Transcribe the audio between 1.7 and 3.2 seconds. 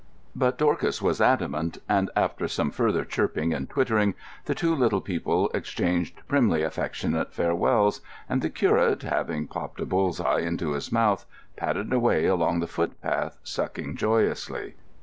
and after some further